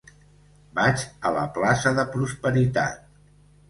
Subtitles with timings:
[0.79, 3.11] Vaig a la plaça de Prosperitat.